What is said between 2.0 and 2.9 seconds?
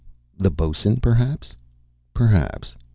Perhaps!